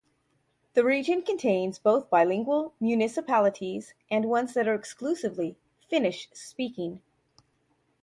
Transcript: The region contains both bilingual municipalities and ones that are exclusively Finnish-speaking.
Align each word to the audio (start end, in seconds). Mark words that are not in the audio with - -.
The 0.73 0.83
region 0.83 1.21
contains 1.21 1.77
both 1.77 2.09
bilingual 2.09 2.73
municipalities 2.79 3.93
and 4.09 4.25
ones 4.25 4.55
that 4.55 4.67
are 4.67 4.73
exclusively 4.73 5.59
Finnish-speaking. 5.91 7.03